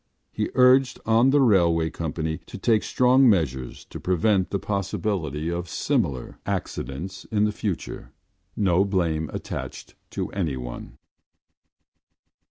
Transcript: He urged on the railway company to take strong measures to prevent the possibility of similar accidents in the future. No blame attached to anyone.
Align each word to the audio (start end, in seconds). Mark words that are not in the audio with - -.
He 0.31 0.49
urged 0.55 0.99
on 1.05 1.29
the 1.29 1.39
railway 1.41 1.91
company 1.91 2.39
to 2.47 2.57
take 2.57 2.81
strong 2.81 3.29
measures 3.29 3.85
to 3.85 3.99
prevent 3.99 4.49
the 4.49 4.57
possibility 4.57 5.49
of 5.51 5.69
similar 5.69 6.39
accidents 6.43 7.25
in 7.25 7.43
the 7.45 7.51
future. 7.51 8.11
No 8.55 8.83
blame 8.83 9.29
attached 9.31 9.93
to 10.09 10.31
anyone. 10.31 10.97